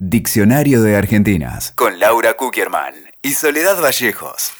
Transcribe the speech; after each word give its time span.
Diccionario 0.00 0.80
de 0.82 0.94
Argentinas 0.94 1.72
con 1.72 1.98
Laura 1.98 2.34
Kuckerman 2.34 2.94
y 3.20 3.32
Soledad 3.32 3.82
Vallejos. 3.82 4.52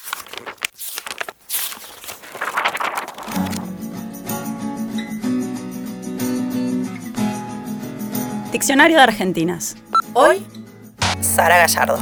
Diccionario 8.50 8.96
de 8.96 9.02
Argentinas. 9.04 9.76
Hoy, 10.12 10.44
Sara 11.20 11.58
Gallardo. 11.58 12.00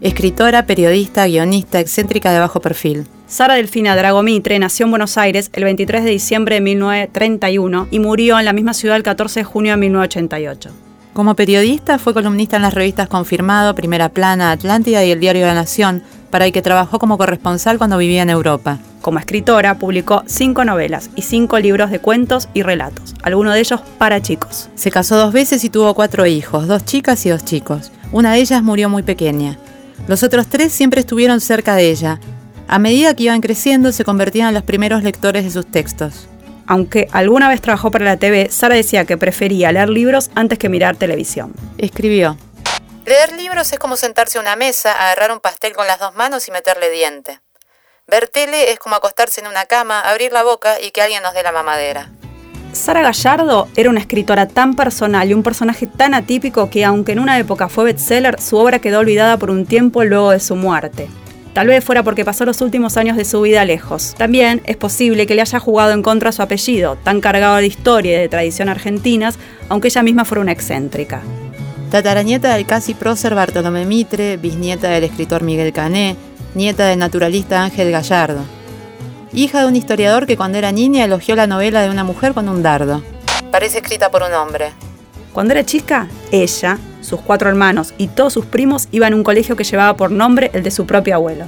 Escritora, 0.00 0.66
periodista, 0.66 1.28
guionista, 1.28 1.78
excéntrica 1.78 2.32
de 2.32 2.40
bajo 2.40 2.60
perfil. 2.60 3.06
Sara 3.28 3.54
Delfina 3.54 3.94
Dragomitre 3.94 4.58
nació 4.58 4.86
en 4.86 4.90
Buenos 4.90 5.16
Aires 5.18 5.50
el 5.52 5.62
23 5.62 6.02
de 6.02 6.10
diciembre 6.10 6.56
de 6.56 6.62
1931 6.62 7.86
y 7.92 8.00
murió 8.00 8.40
en 8.40 8.44
la 8.44 8.52
misma 8.52 8.74
ciudad 8.74 8.96
el 8.96 9.04
14 9.04 9.38
de 9.38 9.44
junio 9.44 9.70
de 9.70 9.76
1988. 9.76 10.70
Como 11.12 11.34
periodista 11.34 11.98
fue 11.98 12.14
columnista 12.14 12.56
en 12.56 12.62
las 12.62 12.74
revistas 12.74 13.08
Confirmado, 13.08 13.74
Primera 13.74 14.10
Plana, 14.10 14.52
Atlántida 14.52 15.04
y 15.04 15.10
El 15.10 15.18
Diario 15.18 15.42
de 15.42 15.48
la 15.48 15.54
Nación, 15.54 16.04
para 16.30 16.46
el 16.46 16.52
que 16.52 16.62
trabajó 16.62 17.00
como 17.00 17.18
corresponsal 17.18 17.78
cuando 17.78 17.98
vivía 17.98 18.22
en 18.22 18.30
Europa. 18.30 18.78
Como 19.00 19.18
escritora, 19.18 19.76
publicó 19.78 20.22
cinco 20.26 20.64
novelas 20.64 21.10
y 21.16 21.22
cinco 21.22 21.58
libros 21.58 21.90
de 21.90 21.98
cuentos 21.98 22.48
y 22.54 22.62
relatos, 22.62 23.14
algunos 23.22 23.54
de 23.54 23.60
ellos 23.60 23.80
para 23.98 24.22
chicos. 24.22 24.68
Se 24.76 24.92
casó 24.92 25.16
dos 25.16 25.32
veces 25.32 25.64
y 25.64 25.70
tuvo 25.70 25.94
cuatro 25.94 26.26
hijos, 26.26 26.68
dos 26.68 26.84
chicas 26.84 27.26
y 27.26 27.30
dos 27.30 27.44
chicos. 27.44 27.90
Una 28.12 28.34
de 28.34 28.40
ellas 28.40 28.62
murió 28.62 28.88
muy 28.88 29.02
pequeña. 29.02 29.58
Los 30.06 30.22
otros 30.22 30.46
tres 30.46 30.72
siempre 30.72 31.00
estuvieron 31.00 31.40
cerca 31.40 31.74
de 31.74 31.90
ella. 31.90 32.20
A 32.68 32.78
medida 32.78 33.14
que 33.14 33.24
iban 33.24 33.40
creciendo, 33.40 33.90
se 33.90 34.04
convertían 34.04 34.48
en 34.48 34.54
los 34.54 34.62
primeros 34.62 35.02
lectores 35.02 35.42
de 35.42 35.50
sus 35.50 35.66
textos. 35.66 36.28
Aunque 36.70 37.08
alguna 37.10 37.48
vez 37.48 37.60
trabajó 37.60 37.90
para 37.90 38.04
la 38.04 38.16
TV, 38.16 38.48
Sara 38.48 38.76
decía 38.76 39.04
que 39.04 39.18
prefería 39.18 39.72
leer 39.72 39.88
libros 39.88 40.30
antes 40.36 40.56
que 40.56 40.68
mirar 40.68 40.94
televisión. 40.94 41.52
Escribió. 41.78 42.38
Leer 43.06 43.32
libros 43.32 43.72
es 43.72 43.80
como 43.80 43.96
sentarse 43.96 44.38
a 44.38 44.40
una 44.40 44.54
mesa, 44.54 44.92
agarrar 44.92 45.32
un 45.32 45.40
pastel 45.40 45.72
con 45.72 45.88
las 45.88 45.98
dos 45.98 46.14
manos 46.14 46.46
y 46.46 46.52
meterle 46.52 46.88
diente. 46.90 47.40
Ver 48.06 48.28
tele 48.28 48.70
es 48.70 48.78
como 48.78 48.94
acostarse 48.94 49.40
en 49.40 49.48
una 49.48 49.64
cama, 49.64 50.00
abrir 50.00 50.32
la 50.32 50.44
boca 50.44 50.80
y 50.80 50.92
que 50.92 51.02
alguien 51.02 51.24
nos 51.24 51.34
dé 51.34 51.42
la 51.42 51.50
mamadera. 51.50 52.08
Sara 52.72 53.02
Gallardo 53.02 53.66
era 53.74 53.90
una 53.90 53.98
escritora 53.98 54.46
tan 54.46 54.76
personal 54.76 55.28
y 55.28 55.34
un 55.34 55.42
personaje 55.42 55.88
tan 55.88 56.14
atípico 56.14 56.70
que 56.70 56.84
aunque 56.84 57.10
en 57.10 57.18
una 57.18 57.36
época 57.40 57.68
fue 57.68 57.86
bestseller, 57.86 58.40
su 58.40 58.56
obra 58.56 58.78
quedó 58.78 59.00
olvidada 59.00 59.38
por 59.38 59.50
un 59.50 59.66
tiempo 59.66 60.04
luego 60.04 60.30
de 60.30 60.38
su 60.38 60.54
muerte. 60.54 61.08
Tal 61.52 61.66
vez 61.66 61.84
fuera 61.84 62.04
porque 62.04 62.24
pasó 62.24 62.44
los 62.44 62.60
últimos 62.60 62.96
años 62.96 63.16
de 63.16 63.24
su 63.24 63.40
vida 63.40 63.64
lejos. 63.64 64.14
También 64.16 64.62
es 64.66 64.76
posible 64.76 65.26
que 65.26 65.34
le 65.34 65.40
haya 65.40 65.58
jugado 65.58 65.92
en 65.92 66.02
contra 66.02 66.30
su 66.30 66.42
apellido, 66.42 66.96
tan 67.02 67.20
cargado 67.20 67.56
de 67.56 67.66
historia 67.66 68.16
y 68.16 68.20
de 68.20 68.28
tradición 68.28 68.68
argentinas, 68.68 69.38
aunque 69.68 69.88
ella 69.88 70.02
misma 70.02 70.24
fuera 70.24 70.42
una 70.42 70.52
excéntrica. 70.52 71.22
Tataranieta 71.90 72.54
del 72.54 72.66
casi 72.66 72.94
prócer 72.94 73.34
Bartolomé 73.34 73.84
Mitre, 73.84 74.36
bisnieta 74.36 74.90
del 74.90 75.04
escritor 75.04 75.42
Miguel 75.42 75.72
Cané, 75.72 76.16
nieta 76.54 76.86
del 76.86 77.00
naturalista 77.00 77.64
Ángel 77.64 77.90
Gallardo. 77.90 78.44
Hija 79.32 79.62
de 79.62 79.66
un 79.66 79.74
historiador 79.74 80.26
que 80.26 80.36
cuando 80.36 80.58
era 80.58 80.70
niña 80.70 81.04
elogió 81.04 81.34
la 81.34 81.48
novela 81.48 81.82
de 81.82 81.90
una 81.90 82.04
mujer 82.04 82.32
con 82.32 82.48
un 82.48 82.62
dardo. 82.62 83.02
Parece 83.50 83.78
escrita 83.78 84.08
por 84.08 84.22
un 84.22 84.32
hombre. 84.34 84.72
Cuando 85.32 85.52
era 85.52 85.64
chica, 85.64 86.06
ella, 86.30 86.78
sus 87.00 87.20
cuatro 87.20 87.48
hermanos 87.48 87.94
y 87.98 88.08
todos 88.08 88.32
sus 88.32 88.46
primos 88.46 88.88
iban 88.90 89.12
a 89.12 89.16
un 89.16 89.24
colegio 89.24 89.56
que 89.56 89.64
llevaba 89.64 89.96
por 89.96 90.10
nombre 90.10 90.50
el 90.54 90.62
de 90.62 90.70
su 90.70 90.86
propio 90.86 91.14
abuelo. 91.14 91.46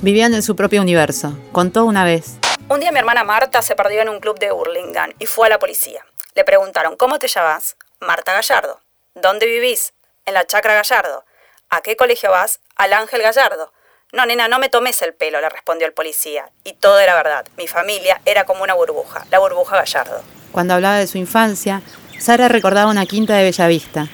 Vivían 0.00 0.34
en 0.34 0.42
su 0.42 0.56
propio 0.56 0.82
universo. 0.82 1.38
Contó 1.52 1.84
una 1.84 2.04
vez. 2.04 2.36
Un 2.68 2.80
día 2.80 2.92
mi 2.92 2.98
hermana 2.98 3.24
Marta 3.24 3.62
se 3.62 3.76
perdió 3.76 4.02
en 4.02 4.08
un 4.08 4.20
club 4.20 4.38
de 4.38 4.52
Hurlingham 4.52 5.12
y 5.18 5.26
fue 5.26 5.46
a 5.46 5.50
la 5.50 5.58
policía. 5.58 6.04
Le 6.34 6.44
preguntaron, 6.44 6.96
¿cómo 6.96 7.18
te 7.18 7.28
llamas? 7.28 7.76
Marta 8.00 8.32
Gallardo. 8.32 8.80
¿Dónde 9.14 9.46
vivís? 9.46 9.94
En 10.26 10.34
la 10.34 10.46
Chacra 10.46 10.74
Gallardo. 10.74 11.24
¿A 11.70 11.80
qué 11.80 11.96
colegio 11.96 12.30
vas? 12.30 12.60
Al 12.76 12.92
Ángel 12.92 13.22
Gallardo. 13.22 13.72
No, 14.12 14.26
nena, 14.26 14.48
no 14.48 14.58
me 14.58 14.68
tomes 14.68 15.00
el 15.02 15.14
pelo, 15.14 15.40
le 15.40 15.48
respondió 15.48 15.86
el 15.86 15.92
policía. 15.92 16.50
Y 16.64 16.74
todo 16.74 16.98
era 17.00 17.14
verdad. 17.14 17.46
Mi 17.56 17.66
familia 17.66 18.20
era 18.24 18.44
como 18.44 18.62
una 18.62 18.74
burbuja, 18.74 19.26
la 19.30 19.38
burbuja 19.38 19.76
Gallardo. 19.76 20.22
Cuando 20.52 20.74
hablaba 20.74 20.96
de 20.96 21.06
su 21.06 21.18
infancia, 21.18 21.82
Sara 22.18 22.48
recordaba 22.48 22.90
una 22.90 23.06
quinta 23.06 23.34
de 23.34 23.44
Bellavista. 23.44 24.08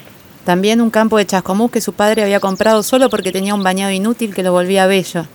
También 0.45 0.81
un 0.81 0.89
campo 0.89 1.17
de 1.17 1.25
Chascomús 1.25 1.71
que 1.71 1.81
su 1.81 1.93
padre 1.93 2.23
había 2.23 2.39
comprado 2.39 2.81
solo 2.81 3.09
porque 3.09 3.31
tenía 3.31 3.53
un 3.53 3.63
bañado 3.63 3.91
inútil 3.91 4.33
que 4.33 4.43
lo 4.43 4.51
volvía 4.51 4.87
bello. 4.87 5.27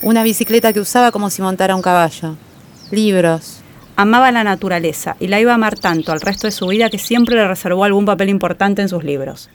Una 0.00 0.22
bicicleta 0.22 0.72
que 0.72 0.80
usaba 0.80 1.12
como 1.12 1.28
si 1.28 1.42
montara 1.42 1.76
un 1.76 1.82
caballo. 1.82 2.36
Libros. 2.90 3.60
Amaba 3.96 4.32
la 4.32 4.44
naturaleza 4.44 5.16
y 5.20 5.26
la 5.26 5.40
iba 5.40 5.52
a 5.52 5.56
amar 5.56 5.78
tanto 5.78 6.12
al 6.12 6.20
resto 6.20 6.46
de 6.46 6.52
su 6.52 6.66
vida 6.68 6.88
que 6.88 6.98
siempre 6.98 7.34
le 7.34 7.46
reservó 7.46 7.84
algún 7.84 8.06
papel 8.06 8.28
importante 8.30 8.80
en 8.80 8.88
sus 8.88 9.04
libros. 9.04 9.50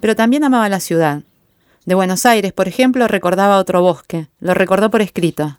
Pero 0.00 0.16
también 0.16 0.44
amaba 0.44 0.68
la 0.68 0.80
ciudad. 0.80 1.22
De 1.84 1.94
Buenos 1.94 2.24
Aires, 2.24 2.52
por 2.52 2.68
ejemplo, 2.68 3.08
recordaba 3.08 3.58
otro 3.58 3.82
bosque. 3.82 4.28
Lo 4.38 4.54
recordó 4.54 4.90
por 4.90 5.02
escrito. 5.02 5.58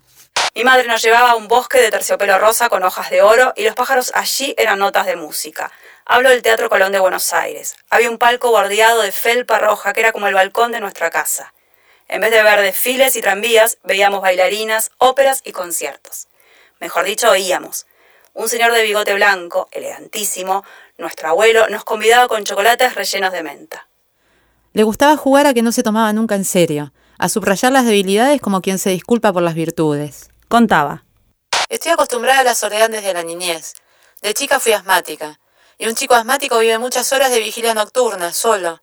Mi 0.54 0.64
madre 0.64 0.86
nos 0.86 1.02
llevaba 1.02 1.32
a 1.32 1.36
un 1.36 1.46
bosque 1.46 1.78
de 1.78 1.90
terciopelo 1.90 2.38
rosa 2.38 2.68
con 2.68 2.82
hojas 2.82 3.10
de 3.10 3.22
oro 3.22 3.52
y 3.56 3.64
los 3.64 3.74
pájaros 3.74 4.12
allí 4.14 4.54
eran 4.58 4.78
notas 4.78 5.06
de 5.06 5.16
música. 5.16 5.70
Hablo 6.04 6.30
del 6.30 6.42
Teatro 6.42 6.68
Colón 6.68 6.90
de 6.90 6.98
Buenos 6.98 7.32
Aires. 7.32 7.76
Había 7.88 8.10
un 8.10 8.18
palco 8.18 8.50
bordeado 8.50 9.02
de 9.02 9.12
felpa 9.12 9.58
roja 9.58 9.92
que 9.92 10.00
era 10.00 10.12
como 10.12 10.26
el 10.26 10.34
balcón 10.34 10.72
de 10.72 10.80
nuestra 10.80 11.10
casa. 11.10 11.54
En 12.08 12.20
vez 12.20 12.32
de 12.32 12.42
ver 12.42 12.60
desfiles 12.60 13.14
y 13.14 13.22
tranvías, 13.22 13.78
veíamos 13.84 14.20
bailarinas, 14.20 14.90
óperas 14.98 15.42
y 15.44 15.52
conciertos. 15.52 16.26
Mejor 16.80 17.04
dicho, 17.04 17.30
oíamos. 17.30 17.86
Un 18.34 18.48
señor 18.48 18.72
de 18.72 18.82
bigote 18.82 19.14
blanco, 19.14 19.68
elegantísimo, 19.70 20.64
nuestro 20.98 21.28
abuelo, 21.28 21.68
nos 21.68 21.84
convidaba 21.84 22.26
con 22.26 22.44
chocolates 22.44 22.96
rellenos 22.96 23.32
de 23.32 23.42
menta. 23.44 23.86
Le 24.72 24.82
gustaba 24.82 25.16
jugar 25.16 25.46
a 25.46 25.54
que 25.54 25.62
no 25.62 25.70
se 25.70 25.84
tomaba 25.84 26.12
nunca 26.12 26.34
en 26.34 26.44
serio, 26.44 26.92
a 27.18 27.28
subrayar 27.28 27.70
las 27.70 27.84
debilidades 27.84 28.40
como 28.40 28.60
quien 28.60 28.78
se 28.78 28.90
disculpa 28.90 29.32
por 29.32 29.42
las 29.42 29.54
virtudes. 29.54 30.30
Contaba. 30.48 31.04
Estoy 31.68 31.92
acostumbrada 31.92 32.40
a 32.40 32.44
la 32.44 32.54
soledad 32.54 32.90
desde 32.90 33.14
la 33.14 33.22
niñez. 33.22 33.74
De 34.20 34.34
chica 34.34 34.60
fui 34.60 34.72
asmática, 34.72 35.38
y 35.82 35.86
un 35.88 35.96
chico 35.96 36.14
asmático 36.14 36.60
vive 36.60 36.78
muchas 36.78 37.12
horas 37.12 37.32
de 37.32 37.40
vigilia 37.40 37.74
nocturna, 37.74 38.32
solo. 38.32 38.80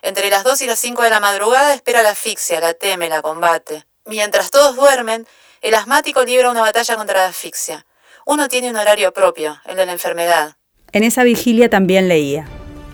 Entre 0.00 0.30
las 0.30 0.44
2 0.44 0.62
y 0.62 0.66
las 0.66 0.78
5 0.78 1.02
de 1.02 1.10
la 1.10 1.18
madrugada 1.18 1.74
espera 1.74 2.04
la 2.04 2.10
asfixia, 2.10 2.60
la 2.60 2.72
teme, 2.72 3.08
la 3.08 3.20
combate. 3.20 3.84
Mientras 4.04 4.52
todos 4.52 4.76
duermen, 4.76 5.26
el 5.60 5.74
asmático 5.74 6.22
libra 6.22 6.48
una 6.48 6.60
batalla 6.60 6.94
contra 6.94 7.16
la 7.16 7.26
asfixia. 7.26 7.84
Uno 8.26 8.46
tiene 8.46 8.70
un 8.70 8.76
horario 8.76 9.12
propio, 9.12 9.60
el 9.64 9.74
de 9.74 9.86
la 9.86 9.92
enfermedad. 9.92 10.54
En 10.92 11.02
esa 11.02 11.24
vigilia 11.24 11.68
también 11.68 12.06
leía. 12.06 12.46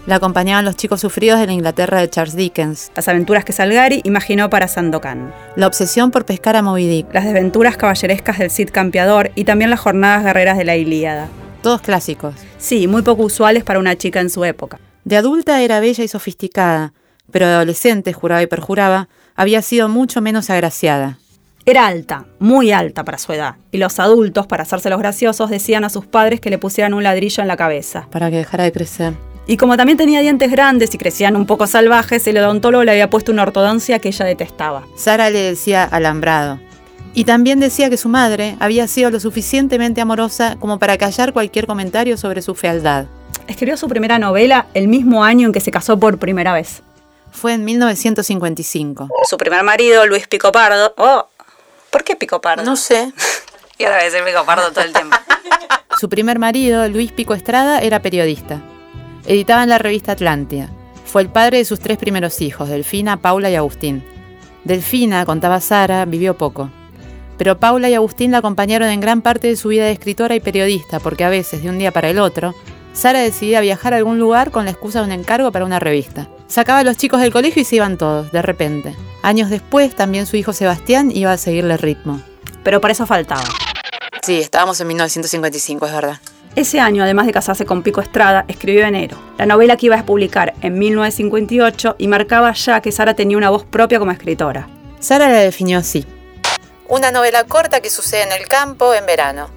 La 0.06 0.14
acompañaban 0.14 0.64
los 0.64 0.76
chicos 0.76 1.02
sufridos 1.02 1.38
de 1.38 1.46
la 1.46 1.52
Inglaterra 1.52 2.00
de 2.00 2.08
Charles 2.08 2.34
Dickens. 2.34 2.90
Las 2.96 3.08
aventuras 3.08 3.44
que 3.44 3.52
Salgari 3.52 4.00
imaginó 4.04 4.48
para 4.48 4.66
Sandokan. 4.66 5.34
La 5.56 5.66
obsesión 5.66 6.10
por 6.10 6.24
pescar 6.24 6.56
a 6.56 6.62
Moby 6.62 6.88
Dick. 6.88 7.12
Las 7.12 7.26
desventuras 7.26 7.76
caballerescas 7.76 8.38
del 8.38 8.50
Cid 8.50 8.70
Campeador 8.70 9.30
y 9.34 9.44
también 9.44 9.68
las 9.68 9.80
jornadas 9.80 10.24
guerreras 10.24 10.56
de 10.56 10.64
la 10.64 10.76
Ilíada. 10.76 11.28
Todos 11.62 11.80
clásicos. 11.80 12.34
Sí, 12.58 12.88
muy 12.88 13.02
poco 13.02 13.22
usuales 13.22 13.62
para 13.62 13.78
una 13.78 13.96
chica 13.96 14.20
en 14.20 14.30
su 14.30 14.44
época. 14.44 14.80
De 15.04 15.16
adulta 15.16 15.62
era 15.62 15.78
bella 15.78 16.02
y 16.02 16.08
sofisticada, 16.08 16.92
pero 17.30 17.46
de 17.46 17.54
adolescente, 17.54 18.12
juraba 18.12 18.42
y 18.42 18.48
perjuraba, 18.48 19.08
había 19.36 19.62
sido 19.62 19.88
mucho 19.88 20.20
menos 20.20 20.50
agraciada. 20.50 21.18
Era 21.64 21.86
alta, 21.86 22.26
muy 22.40 22.72
alta 22.72 23.04
para 23.04 23.18
su 23.18 23.32
edad, 23.32 23.54
y 23.70 23.78
los 23.78 24.00
adultos, 24.00 24.48
para 24.48 24.64
hacerse 24.64 24.90
los 24.90 24.98
graciosos, 24.98 25.48
decían 25.50 25.84
a 25.84 25.88
sus 25.88 26.04
padres 26.04 26.40
que 26.40 26.50
le 26.50 26.58
pusieran 26.58 26.94
un 26.94 27.04
ladrillo 27.04 27.40
en 27.40 27.48
la 27.48 27.56
cabeza. 27.56 28.08
Para 28.10 28.30
que 28.30 28.38
dejara 28.38 28.64
de 28.64 28.72
crecer. 28.72 29.14
Y 29.46 29.56
como 29.56 29.76
también 29.76 29.98
tenía 29.98 30.20
dientes 30.20 30.50
grandes 30.50 30.92
y 30.94 30.98
crecían 30.98 31.36
un 31.36 31.46
poco 31.46 31.68
salvajes, 31.68 32.26
el 32.26 32.38
odontólogo 32.38 32.82
le 32.82 32.90
había 32.90 33.10
puesto 33.10 33.30
una 33.30 33.42
ortodoncia 33.42 34.00
que 34.00 34.08
ella 34.08 34.24
detestaba. 34.24 34.82
Sara 34.96 35.30
le 35.30 35.38
decía 35.38 35.84
alambrado. 35.84 36.58
Y 37.14 37.24
también 37.24 37.60
decía 37.60 37.90
que 37.90 37.96
su 37.96 38.08
madre 38.08 38.56
había 38.58 38.88
sido 38.88 39.10
lo 39.10 39.20
suficientemente 39.20 40.00
amorosa 40.00 40.56
como 40.58 40.78
para 40.78 40.96
callar 40.96 41.32
cualquier 41.32 41.66
comentario 41.66 42.16
sobre 42.16 42.40
su 42.40 42.54
fealdad. 42.54 43.06
Escribió 43.46 43.76
su 43.76 43.88
primera 43.88 44.18
novela 44.18 44.66
el 44.72 44.88
mismo 44.88 45.24
año 45.24 45.46
en 45.46 45.52
que 45.52 45.60
se 45.60 45.70
casó 45.70 45.98
por 45.98 46.18
primera 46.18 46.54
vez. 46.54 46.82
Fue 47.30 47.52
en 47.52 47.64
1955. 47.64 49.08
Su 49.28 49.36
primer 49.36 49.62
marido, 49.62 50.06
Luis 50.06 50.26
Picopardo. 50.26 50.94
Oh, 50.96 51.26
¿por 51.90 52.04
qué 52.04 52.16
Picopardo? 52.16 52.64
No 52.64 52.76
sé. 52.76 53.12
y 53.78 53.84
ahora 53.84 53.96
voy 53.96 54.06
a 54.06 54.10
decir 54.10 54.24
Picopardo 54.24 54.70
todo 54.70 54.84
el 54.84 54.92
tiempo. 54.92 55.16
Su 56.00 56.08
primer 56.08 56.38
marido, 56.38 56.88
Luis 56.88 57.12
Pico 57.12 57.34
Estrada, 57.34 57.80
era 57.80 58.00
periodista. 58.00 58.60
Editaba 59.26 59.62
en 59.62 59.68
la 59.68 59.78
revista 59.78 60.12
Atlántida. 60.12 60.68
Fue 61.04 61.22
el 61.22 61.28
padre 61.28 61.58
de 61.58 61.64
sus 61.64 61.78
tres 61.78 61.98
primeros 61.98 62.40
hijos, 62.40 62.68
Delfina, 62.68 63.20
Paula 63.20 63.50
y 63.50 63.54
Agustín. 63.54 64.02
Delfina, 64.64 65.24
contaba 65.26 65.60
Sara, 65.60 66.04
vivió 66.06 66.36
poco. 66.38 66.70
Pero 67.38 67.58
Paula 67.58 67.88
y 67.90 67.94
Agustín 67.94 68.30
la 68.30 68.38
acompañaron 68.38 68.88
en 68.88 69.00
gran 69.00 69.22
parte 69.22 69.48
de 69.48 69.56
su 69.56 69.68
vida 69.68 69.84
de 69.84 69.92
escritora 69.92 70.34
y 70.34 70.40
periodista, 70.40 71.00
porque 71.00 71.24
a 71.24 71.28
veces, 71.28 71.62
de 71.62 71.70
un 71.70 71.78
día 71.78 71.92
para 71.92 72.10
el 72.10 72.18
otro, 72.18 72.54
Sara 72.92 73.20
decidía 73.20 73.60
viajar 73.60 73.94
a 73.94 73.96
algún 73.96 74.18
lugar 74.18 74.50
con 74.50 74.64
la 74.64 74.70
excusa 74.70 75.00
de 75.00 75.06
un 75.06 75.12
encargo 75.12 75.50
para 75.50 75.64
una 75.64 75.78
revista. 75.78 76.28
Sacaba 76.46 76.80
a 76.80 76.84
los 76.84 76.98
chicos 76.98 77.20
del 77.20 77.32
colegio 77.32 77.62
y 77.62 77.64
se 77.64 77.76
iban 77.76 77.96
todos, 77.96 78.30
de 78.32 78.42
repente. 78.42 78.94
Años 79.22 79.48
después, 79.48 79.96
también 79.96 80.26
su 80.26 80.36
hijo 80.36 80.52
Sebastián 80.52 81.10
iba 81.10 81.32
a 81.32 81.38
seguirle 81.38 81.78
ritmo. 81.78 82.20
Pero 82.62 82.80
para 82.80 82.92
eso 82.92 83.06
faltaba. 83.06 83.44
Sí, 84.22 84.38
estábamos 84.38 84.80
en 84.80 84.88
1955, 84.88 85.86
es 85.86 85.92
verdad. 85.92 86.20
Ese 86.54 86.80
año, 86.80 87.02
además 87.02 87.24
de 87.24 87.32
casarse 87.32 87.64
con 87.64 87.82
Pico 87.82 88.02
Estrada, 88.02 88.44
escribió 88.46 88.84
Enero, 88.84 89.16
la 89.38 89.46
novela 89.46 89.78
que 89.78 89.86
iba 89.86 89.98
a 89.98 90.04
publicar 90.04 90.52
en 90.60 90.78
1958 90.78 91.96
y 91.96 92.08
marcaba 92.08 92.52
ya 92.52 92.82
que 92.82 92.92
Sara 92.92 93.14
tenía 93.14 93.38
una 93.38 93.48
voz 93.48 93.64
propia 93.64 93.98
como 93.98 94.10
escritora. 94.10 94.68
Sara 95.00 95.30
la 95.30 95.38
definió 95.38 95.78
así. 95.78 96.04
Una 96.88 97.10
novela 97.12 97.44
corta 97.44 97.80
que 97.80 97.90
sucede 97.90 98.22
en 98.22 98.32
el 98.32 98.48
campo 98.48 98.92
en 98.92 99.06
verano. 99.06 99.48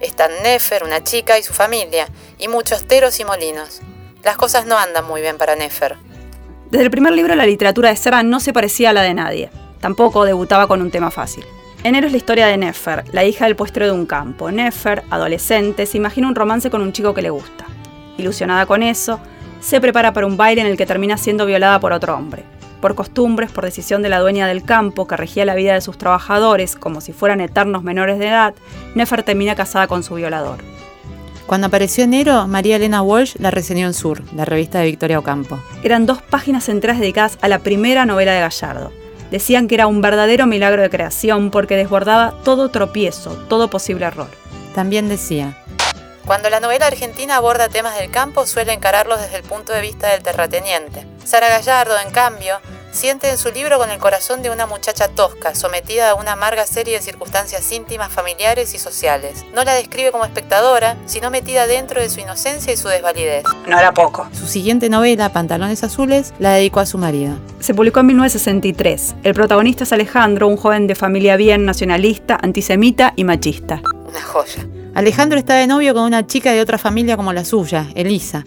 Están 0.00 0.30
Nefer, 0.42 0.82
una 0.82 1.02
chica 1.04 1.38
y 1.38 1.42
su 1.42 1.54
familia, 1.54 2.08
y 2.38 2.48
muchos 2.48 2.86
teros 2.86 3.20
y 3.20 3.24
molinos. 3.24 3.80
Las 4.24 4.36
cosas 4.36 4.66
no 4.66 4.76
andan 4.76 5.06
muy 5.06 5.20
bien 5.20 5.38
para 5.38 5.54
Nefer. 5.54 5.96
Desde 6.70 6.84
el 6.84 6.90
primer 6.90 7.12
libro 7.12 7.34
la 7.34 7.46
literatura 7.46 7.90
de 7.90 7.96
Sara 7.96 8.22
no 8.22 8.40
se 8.40 8.52
parecía 8.52 8.90
a 8.90 8.92
la 8.92 9.02
de 9.02 9.14
nadie. 9.14 9.50
Tampoco 9.80 10.24
debutaba 10.24 10.66
con 10.66 10.82
un 10.82 10.90
tema 10.90 11.10
fácil. 11.10 11.44
Enero 11.84 12.06
es 12.06 12.12
la 12.12 12.18
historia 12.18 12.46
de 12.46 12.56
Nefer, 12.56 13.04
la 13.12 13.24
hija 13.24 13.44
del 13.44 13.56
puestero 13.56 13.86
de 13.86 13.92
un 13.92 14.06
campo. 14.06 14.50
Nefer, 14.50 15.04
adolescente, 15.10 15.86
se 15.86 15.98
imagina 15.98 16.28
un 16.28 16.34
romance 16.34 16.70
con 16.70 16.82
un 16.82 16.92
chico 16.92 17.14
que 17.14 17.22
le 17.22 17.30
gusta. 17.30 17.66
Ilusionada 18.18 18.66
con 18.66 18.82
eso, 18.82 19.20
se 19.60 19.80
prepara 19.80 20.12
para 20.12 20.26
un 20.26 20.36
baile 20.36 20.60
en 20.60 20.66
el 20.66 20.76
que 20.76 20.86
termina 20.86 21.16
siendo 21.16 21.46
violada 21.46 21.78
por 21.78 21.92
otro 21.92 22.16
hombre. 22.16 22.44
Por 22.82 22.94
costumbres, 22.94 23.50
por 23.50 23.64
decisión 23.64 24.02
de 24.02 24.10
la 24.10 24.20
dueña 24.20 24.46
del 24.46 24.64
campo 24.64 25.06
que 25.06 25.16
regía 25.16 25.46
la 25.46 25.54
vida 25.54 25.72
de 25.72 25.80
sus 25.80 25.96
trabajadores 25.96 26.76
como 26.76 27.00
si 27.00 27.14
fueran 27.14 27.40
eternos 27.40 27.82
menores 27.82 28.18
de 28.18 28.28
edad, 28.28 28.54
Nefer 28.94 29.22
termina 29.22 29.54
casada 29.54 29.86
con 29.86 30.02
su 30.02 30.16
violador. 30.16 30.58
Cuando 31.46 31.68
apareció 31.68 32.04
enero, 32.04 32.46
María 32.46 32.76
Elena 32.76 33.00
Walsh 33.00 33.36
la 33.38 33.50
reseñó 33.50 33.86
en 33.86 33.94
Sur, 33.94 34.22
la 34.34 34.44
revista 34.44 34.80
de 34.80 34.86
Victoria 34.86 35.18
Ocampo. 35.18 35.58
Eran 35.82 36.04
dos 36.04 36.20
páginas 36.20 36.68
enteras 36.68 36.98
dedicadas 36.98 37.38
a 37.40 37.48
la 37.48 37.60
primera 37.60 38.04
novela 38.04 38.32
de 38.32 38.40
Gallardo 38.40 38.92
Decían 39.32 39.66
que 39.66 39.76
era 39.76 39.86
un 39.86 40.02
verdadero 40.02 40.46
milagro 40.46 40.82
de 40.82 40.90
creación 40.90 41.50
porque 41.50 41.74
desbordaba 41.74 42.34
todo 42.44 42.68
tropiezo, 42.68 43.30
todo 43.48 43.70
posible 43.70 44.04
error. 44.04 44.28
También 44.74 45.08
decía, 45.08 45.56
cuando 46.26 46.50
la 46.50 46.60
novela 46.60 46.86
argentina 46.86 47.36
aborda 47.36 47.68
temas 47.68 47.98
del 47.98 48.10
campo 48.10 48.46
suele 48.46 48.72
encararlos 48.72 49.20
desde 49.20 49.38
el 49.38 49.42
punto 49.42 49.72
de 49.72 49.80
vista 49.80 50.08
del 50.08 50.22
terrateniente. 50.22 51.06
Sara 51.24 51.48
Gallardo, 51.48 51.98
en 51.98 52.12
cambio, 52.12 52.60
siente 52.92 53.30
en 53.30 53.38
su 53.38 53.50
libro 53.50 53.78
con 53.78 53.90
el 53.90 53.98
corazón 53.98 54.42
de 54.42 54.50
una 54.50 54.66
muchacha 54.66 55.08
tosca, 55.08 55.54
sometida 55.54 56.10
a 56.10 56.14
una 56.14 56.32
amarga 56.32 56.66
serie 56.66 56.94
de 56.94 57.02
circunstancias 57.02 57.72
íntimas, 57.72 58.12
familiares 58.12 58.74
y 58.74 58.78
sociales. 58.78 59.44
No 59.54 59.64
la 59.64 59.74
describe 59.74 60.12
como 60.12 60.24
espectadora, 60.24 60.96
sino 61.06 61.30
metida 61.30 61.66
dentro 61.66 62.00
de 62.00 62.08
su 62.08 62.20
inocencia 62.20 62.72
y 62.72 62.76
su 62.76 62.88
desvalidez. 62.88 63.44
No 63.66 63.78
era 63.78 63.92
poco. 63.92 64.28
Su 64.32 64.46
siguiente 64.46 64.88
novela, 64.88 65.32
Pantalones 65.32 65.82
Azules, 65.82 66.34
la 66.38 66.52
dedicó 66.52 66.80
a 66.80 66.86
su 66.86 66.98
marido. 66.98 67.34
Se 67.60 67.74
publicó 67.74 68.00
en 68.00 68.06
1963. 68.06 69.16
El 69.22 69.34
protagonista 69.34 69.84
es 69.84 69.92
Alejandro, 69.92 70.46
un 70.46 70.56
joven 70.56 70.86
de 70.86 70.94
familia 70.94 71.36
bien 71.36 71.64
nacionalista, 71.64 72.38
antisemita 72.40 73.14
y 73.16 73.24
machista. 73.24 73.80
Una 74.06 74.22
joya. 74.22 74.66
Alejandro 74.94 75.38
está 75.38 75.54
de 75.54 75.66
novio 75.66 75.94
con 75.94 76.04
una 76.04 76.26
chica 76.26 76.52
de 76.52 76.60
otra 76.60 76.76
familia 76.76 77.16
como 77.16 77.32
la 77.32 77.46
suya, 77.46 77.88
Elisa 77.94 78.44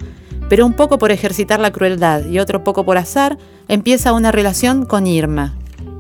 pero 0.49 0.65
un 0.65 0.73
poco 0.73 0.97
por 0.97 1.11
ejercitar 1.11 1.59
la 1.59 1.71
crueldad 1.71 2.25
y 2.25 2.39
otro 2.39 2.63
poco 2.63 2.85
por 2.85 2.97
azar, 2.97 3.37
empieza 3.67 4.13
una 4.13 4.31
relación 4.31 4.85
con 4.85 5.07
Irma. 5.07 5.55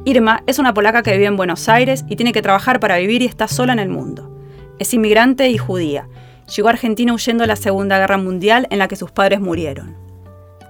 Irma 0.05 0.43
es 0.45 0.59
una 0.59 0.73
polaca 0.73 1.01
que 1.01 1.13
vive 1.13 1.25
en 1.25 1.37
Buenos 1.37 1.67
Aires 1.67 2.05
y 2.07 2.15
tiene 2.15 2.31
que 2.31 2.41
trabajar 2.41 2.79
para 2.79 2.97
vivir 2.97 3.21
y 3.21 3.25
está 3.25 3.47
sola 3.47 3.73
en 3.73 3.79
el 3.79 3.89
mundo. 3.89 4.31
Es 4.77 4.93
inmigrante 4.93 5.49
y 5.49 5.57
judía. 5.57 6.07
Llegó 6.55 6.67
a 6.67 6.71
Argentina 6.71 7.13
huyendo 7.13 7.41
de 7.41 7.47
la 7.47 7.55
Segunda 7.55 7.97
Guerra 7.97 8.17
Mundial 8.17 8.67
en 8.69 8.77
la 8.77 8.87
que 8.87 8.95
sus 8.95 9.11
padres 9.11 9.39
murieron. 9.39 9.97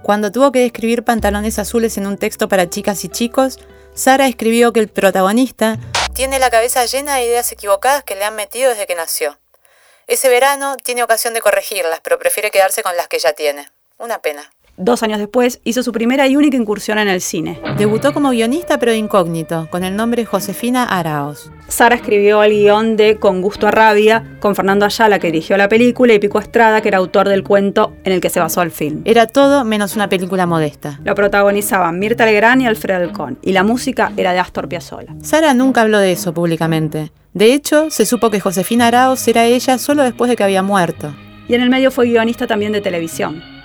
Cuando 0.02 0.32
tuvo 0.32 0.52
que 0.52 0.60
describir 0.60 1.02
pantalones 1.02 1.58
azules 1.58 1.98
en 1.98 2.06
un 2.06 2.16
texto 2.16 2.48
para 2.48 2.70
chicas 2.70 3.04
y 3.04 3.08
chicos, 3.08 3.58
Sara 3.92 4.26
escribió 4.26 4.72
que 4.72 4.80
el 4.80 4.88
protagonista 4.88 5.78
tiene 6.14 6.38
la 6.38 6.48
cabeza 6.48 6.86
llena 6.86 7.16
de 7.16 7.26
ideas 7.26 7.52
equivocadas 7.52 8.02
que 8.04 8.14
le 8.14 8.24
han 8.24 8.36
metido 8.36 8.70
desde 8.70 8.86
que 8.86 8.94
nació. 8.94 9.36
Ese 10.06 10.28
verano 10.28 10.76
tiene 10.76 11.02
ocasión 11.02 11.34
de 11.34 11.40
corregirlas, 11.40 12.00
pero 12.00 12.18
prefiere 12.18 12.52
quedarse 12.52 12.82
con 12.84 12.96
las 12.96 13.08
que 13.08 13.18
ya 13.18 13.32
tiene. 13.32 13.70
Una 13.98 14.20
pena. 14.20 14.52
Dos 14.78 15.02
años 15.02 15.18
después 15.18 15.60
hizo 15.64 15.82
su 15.82 15.90
primera 15.90 16.28
y 16.28 16.36
única 16.36 16.58
incursión 16.58 16.98
en 16.98 17.08
el 17.08 17.22
cine. 17.22 17.58
Debutó 17.78 18.12
como 18.12 18.30
guionista 18.30 18.78
pero 18.78 18.92
incógnito, 18.92 19.68
con 19.70 19.84
el 19.84 19.96
nombre 19.96 20.26
Josefina 20.26 20.84
Araos. 20.84 21.50
Sara 21.66 21.94
escribió 21.94 22.42
el 22.42 22.52
guion 22.52 22.96
de 22.96 23.16
Con 23.16 23.40
gusto 23.40 23.66
a 23.66 23.70
rabia, 23.70 24.36
con 24.38 24.54
Fernando 24.54 24.84
Ayala 24.84 25.18
que 25.18 25.28
dirigió 25.28 25.56
la 25.56 25.70
película 25.70 26.12
y 26.12 26.18
Pico 26.18 26.38
Estrada 26.38 26.82
que 26.82 26.88
era 26.88 26.98
autor 26.98 27.26
del 27.26 27.42
cuento 27.42 27.94
en 28.04 28.12
el 28.12 28.20
que 28.20 28.28
se 28.28 28.38
basó 28.38 28.60
el 28.60 28.70
film. 28.70 29.00
Era 29.06 29.26
todo 29.26 29.64
menos 29.64 29.96
una 29.96 30.10
película 30.10 30.44
modesta. 30.44 31.00
Lo 31.04 31.14
protagonizaban 31.14 31.98
Mirta 31.98 32.26
Legrand 32.26 32.60
y 32.60 32.66
Alfredo 32.66 33.02
Alcón, 33.02 33.38
y 33.40 33.52
la 33.52 33.64
música 33.64 34.12
era 34.18 34.34
de 34.34 34.40
Astor 34.40 34.68
Piazzolla. 34.68 35.14
Sara 35.22 35.54
nunca 35.54 35.80
habló 35.80 36.00
de 36.00 36.12
eso 36.12 36.34
públicamente. 36.34 37.12
De 37.32 37.54
hecho, 37.54 37.90
se 37.90 38.04
supo 38.04 38.30
que 38.30 38.40
Josefina 38.40 38.88
Araos 38.88 39.26
era 39.26 39.46
ella 39.46 39.78
solo 39.78 40.02
después 40.02 40.28
de 40.28 40.36
que 40.36 40.44
había 40.44 40.62
muerto. 40.62 41.14
Y 41.48 41.54
en 41.54 41.62
el 41.62 41.70
medio 41.70 41.90
fue 41.90 42.06
guionista 42.06 42.46
también 42.46 42.72
de 42.72 42.80
televisión. 42.82 43.55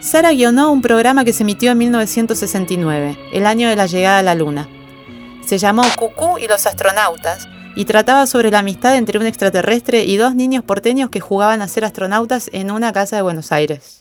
Sara 0.00 0.32
guionó 0.32 0.72
un 0.72 0.80
programa 0.80 1.26
que 1.26 1.34
se 1.34 1.42
emitió 1.42 1.72
en 1.72 1.78
1969, 1.78 3.18
el 3.34 3.44
año 3.44 3.68
de 3.68 3.76
la 3.76 3.84
llegada 3.84 4.20
a 4.20 4.22
la 4.22 4.34
Luna. 4.34 4.66
Se 5.44 5.58
llamó 5.58 5.82
Cucú 5.98 6.38
y 6.38 6.48
los 6.48 6.66
astronautas 6.66 7.46
y 7.76 7.84
trataba 7.84 8.26
sobre 8.26 8.50
la 8.50 8.60
amistad 8.60 8.96
entre 8.96 9.18
un 9.18 9.26
extraterrestre 9.26 10.04
y 10.04 10.16
dos 10.16 10.34
niños 10.34 10.64
porteños 10.64 11.10
que 11.10 11.20
jugaban 11.20 11.60
a 11.60 11.68
ser 11.68 11.84
astronautas 11.84 12.48
en 12.54 12.70
una 12.70 12.94
casa 12.94 13.16
de 13.16 13.22
Buenos 13.22 13.52
Aires. 13.52 14.00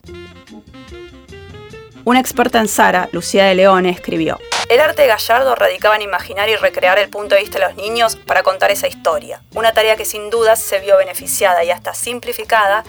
Una 2.06 2.22
experta 2.22 2.60
en 2.60 2.70
Sara, 2.70 3.10
Lucía 3.12 3.46
de 3.46 3.56
Leone, 3.56 3.90
escribió: 3.90 4.40
el 4.70 4.80
arte 4.80 5.02
de 5.02 5.10
Gallardo 5.10 5.54
radicaba 5.54 5.98
en 5.98 6.04
imaginar 6.04 6.48
y 6.48 6.56
recrear 6.56 6.98
el 6.98 7.10
punto 7.10 7.36
de 7.36 7.42
vista 7.42 7.60
de 7.60 7.66
los 7.66 7.76
niños 7.76 8.16
para 8.16 8.42
contar 8.42 8.72
esa 8.72 8.88
historia, 8.88 9.42
una 9.54 9.74
tarea 9.74 9.98
que 9.98 10.06
sin 10.06 10.30
dudas 10.30 10.62
se 10.62 10.80
vio 10.80 10.96
beneficiada 10.96 11.62
y 11.66 11.72
hasta 11.72 11.94
simplificada 11.94 12.86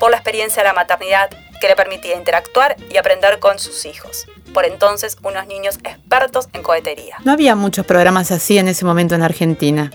por 0.00 0.10
la 0.10 0.16
experiencia 0.16 0.62
de 0.62 0.68
la 0.68 0.74
maternidad 0.74 1.28
que 1.60 1.68
le 1.68 1.76
permitía 1.76 2.16
interactuar 2.16 2.76
y 2.90 2.96
aprender 2.96 3.38
con 3.38 3.58
sus 3.58 3.84
hijos. 3.86 4.26
Por 4.52 4.64
entonces, 4.64 5.16
unos 5.22 5.46
niños 5.46 5.76
expertos 5.84 6.48
en 6.52 6.62
cohetería. 6.62 7.16
No 7.24 7.32
había 7.32 7.54
muchos 7.54 7.84
programas 7.84 8.30
así 8.30 8.58
en 8.58 8.68
ese 8.68 8.84
momento 8.84 9.14
en 9.14 9.22
Argentina. 9.22 9.90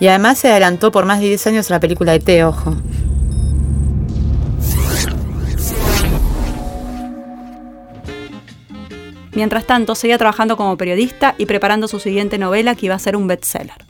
Y 0.00 0.08
además 0.08 0.38
se 0.38 0.50
adelantó 0.50 0.90
por 0.90 1.04
más 1.04 1.20
de 1.20 1.28
10 1.28 1.46
años 1.46 1.70
la 1.70 1.80
película 1.80 2.12
de 2.12 2.20
Te 2.20 2.44
Ojo. 2.44 2.74
Mientras 9.34 9.64
tanto, 9.64 9.94
seguía 9.94 10.18
trabajando 10.18 10.56
como 10.56 10.76
periodista 10.76 11.34
y 11.38 11.46
preparando 11.46 11.88
su 11.88 11.98
siguiente 11.98 12.36
novela 12.36 12.74
que 12.74 12.86
iba 12.86 12.94
a 12.94 12.98
ser 12.98 13.16
un 13.16 13.26
bestseller. 13.26 13.86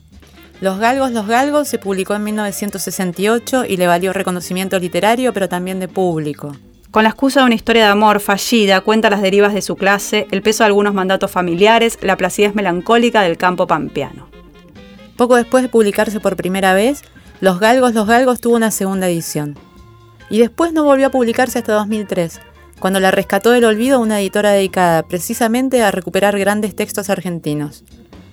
Los 0.61 0.79
Galgos, 0.79 1.11
los 1.11 1.27
Galgos 1.27 1.67
se 1.67 1.79
publicó 1.79 2.13
en 2.15 2.23
1968 2.23 3.65
y 3.67 3.75
le 3.75 3.87
valió 3.87 4.13
reconocimiento 4.13 4.79
literario, 4.79 5.33
pero 5.33 5.49
también 5.49 5.81
de 5.81 5.89
público. 5.89 6.55
Con 6.93 7.01
la 7.01 7.09
excusa 7.09 7.39
de 7.39 7.47
una 7.47 7.55
historia 7.55 7.85
de 7.85 7.89
amor 7.89 8.19
fallida, 8.19 8.81
cuenta 8.81 9.09
las 9.09 9.23
derivas 9.23 9.55
de 9.55 9.63
su 9.63 9.75
clase, 9.75 10.27
el 10.29 10.43
peso 10.43 10.63
de 10.63 10.67
algunos 10.67 10.93
mandatos 10.93 11.31
familiares, 11.31 11.97
la 12.03 12.17
placidez 12.17 12.53
melancólica 12.53 13.23
del 13.23 13.35
campo 13.35 13.65
pampeano. 13.65 14.27
Poco 15.17 15.35
después 15.35 15.63
de 15.63 15.69
publicarse 15.69 16.19
por 16.19 16.35
primera 16.35 16.75
vez, 16.75 17.01
Los 17.41 17.59
Galgos, 17.59 17.95
los 17.95 18.05
Galgos 18.05 18.41
tuvo 18.41 18.57
una 18.57 18.69
segunda 18.69 19.09
edición. 19.09 19.57
Y 20.29 20.37
después 20.37 20.71
no 20.71 20.83
volvió 20.83 21.07
a 21.07 21.09
publicarse 21.09 21.57
hasta 21.57 21.73
2003, 21.73 22.39
cuando 22.77 22.99
la 22.99 23.09
rescató 23.09 23.49
del 23.49 23.65
olvido 23.65 23.99
una 23.99 24.21
editora 24.21 24.51
dedicada 24.51 25.01
precisamente 25.01 25.81
a 25.81 25.89
recuperar 25.89 26.37
grandes 26.37 26.75
textos 26.75 27.09
argentinos. 27.09 27.83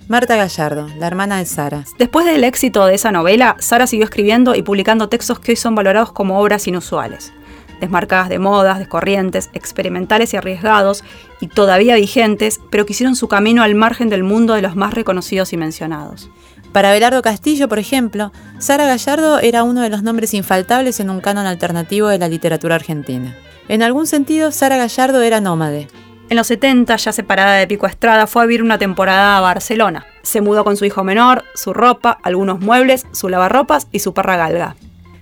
Marta 0.06 0.36
Gallardo, 0.36 0.86
la 0.98 1.06
hermana 1.06 1.38
de 1.38 1.46
Sara. 1.46 1.84
Después 1.98 2.26
del 2.26 2.44
éxito 2.44 2.84
de 2.84 2.96
esa 2.96 3.10
novela, 3.10 3.56
Sara 3.58 3.86
siguió 3.86 4.04
escribiendo 4.04 4.54
y 4.54 4.60
publicando 4.60 5.08
textos 5.08 5.40
que 5.40 5.52
hoy 5.52 5.56
son 5.56 5.74
valorados 5.74 6.12
como 6.12 6.38
obras 6.38 6.68
inusuales, 6.68 7.32
desmarcadas 7.80 8.28
de 8.28 8.38
modas, 8.38 8.78
de 8.78 8.88
corrientes, 8.88 9.50
experimentales 9.52 10.32
y 10.32 10.36
arriesgados, 10.36 11.02
y 11.40 11.48
todavía 11.48 11.96
vigentes, 11.96 12.60
pero 12.70 12.86
que 12.86 12.92
hicieron 12.92 13.16
su 13.16 13.28
camino 13.28 13.62
al 13.62 13.74
margen 13.74 14.08
del 14.08 14.22
mundo 14.22 14.54
de 14.54 14.62
los 14.62 14.76
más 14.76 14.94
reconocidos 14.94 15.52
y 15.52 15.56
mencionados. 15.56 16.30
Para 16.72 16.92
Belardo 16.92 17.20
Castillo, 17.22 17.68
por 17.68 17.80
ejemplo, 17.80 18.32
Sara 18.58 18.86
Gallardo 18.86 19.40
era 19.40 19.64
uno 19.64 19.80
de 19.80 19.90
los 19.90 20.04
nombres 20.04 20.34
infaltables 20.34 21.00
en 21.00 21.10
un 21.10 21.20
canon 21.20 21.46
alternativo 21.46 22.06
de 22.06 22.18
la 22.18 22.28
literatura 22.28 22.76
argentina. 22.76 23.36
En 23.66 23.82
algún 23.82 24.06
sentido, 24.06 24.52
Sara 24.52 24.76
Gallardo 24.76 25.22
era 25.22 25.40
nómade. 25.40 25.88
En 26.28 26.36
los 26.36 26.46
70, 26.46 26.94
ya 26.94 27.12
separada 27.12 27.54
de 27.54 27.66
Pico 27.66 27.88
Estrada, 27.88 28.28
fue 28.28 28.42
a 28.42 28.46
vivir 28.46 28.62
una 28.62 28.78
temporada 28.78 29.36
a 29.36 29.40
Barcelona. 29.40 30.06
Se 30.22 30.40
mudó 30.40 30.62
con 30.62 30.76
su 30.76 30.84
hijo 30.84 31.02
menor, 31.02 31.44
su 31.54 31.72
ropa, 31.72 32.18
algunos 32.22 32.60
muebles, 32.60 33.04
su 33.10 33.28
lavarropas 33.28 33.88
y 33.90 33.98
su 33.98 34.14
perra 34.14 34.36
galga. 34.36 34.76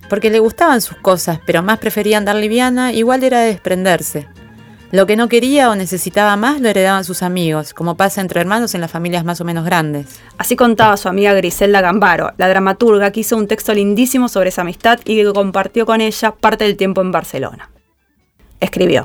Porque 0.09 0.31
le 0.31 0.39
gustaban 0.39 0.81
sus 0.81 0.97
cosas, 0.99 1.41
pero 1.45 1.63
más 1.63 1.79
prefería 1.79 2.19
andar 2.19 2.37
liviana, 2.37 2.93
igual 2.93 3.25
era 3.25 3.41
de 3.41 3.49
desprenderse. 3.49 4.29
Lo 4.91 5.07
que 5.07 5.17
no 5.17 5.29
quería 5.29 5.71
o 5.71 5.75
necesitaba 5.75 6.37
más 6.37 6.61
lo 6.61 6.69
heredaban 6.69 7.05
sus 7.05 7.23
amigos, 7.23 7.75
como 7.75 7.97
pasa 7.97 8.21
entre 8.23 8.41
hermanos 8.41 8.75
en 8.75 8.81
las 8.81 8.91
familias 8.91 9.25
más 9.25 9.41
o 9.41 9.45
menos 9.45 9.65
grandes. 9.65 10.21
Así 10.39 10.57
contaba 10.57 10.97
su 10.97 11.09
amiga 11.09 11.35
Griselda 11.35 11.83
Gambaro, 11.83 12.33
la 12.39 12.49
dramaturga 12.49 13.11
que 13.11 13.21
hizo 13.21 13.37
un 13.37 13.49
texto 13.49 13.75
lindísimo 13.75 14.29
sobre 14.29 14.49
esa 14.49 14.63
amistad 14.63 14.99
y 15.05 15.17
que 15.17 15.33
compartió 15.33 15.85
con 15.85 16.01
ella 16.01 16.33
parte 16.33 16.65
del 16.65 16.77
tiempo 16.77 17.03
en 17.03 17.13
Barcelona 17.13 17.71
escribió. 18.61 19.05